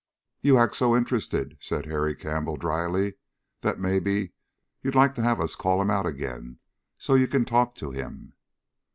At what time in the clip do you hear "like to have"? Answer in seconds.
4.95-5.39